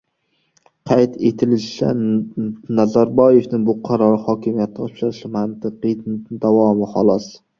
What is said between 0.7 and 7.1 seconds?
Qayd etilishicha, Nazarboyevning bu qarori hokimiyatni topshirishning mantiqiy davomi,